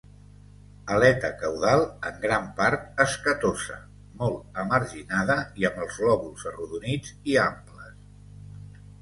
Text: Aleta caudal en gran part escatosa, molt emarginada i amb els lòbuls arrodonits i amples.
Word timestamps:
Aleta 0.93 1.29
caudal 1.41 1.83
en 2.11 2.17
gran 2.23 2.47
part 2.59 3.03
escatosa, 3.05 3.77
molt 4.23 4.59
emarginada 4.65 5.37
i 5.63 5.69
amb 5.71 5.79
els 5.85 6.01
lòbuls 6.07 6.49
arrodonits 6.55 7.15
i 7.35 7.39
amples. 7.45 7.95